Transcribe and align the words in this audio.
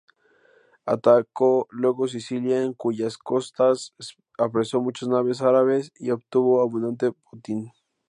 Atacó 0.87 1.67
luego 1.69 2.07
Sicilia, 2.07 2.63
en 2.63 2.73
cuyas 2.73 3.19
costas 3.19 3.93
apresó 4.39 4.81
muchas 4.81 5.09
naves 5.09 5.43
árabes 5.43 5.91
y 5.99 6.09
obtuvo 6.09 6.59
abundante 6.63 7.11
botín. 7.31 7.71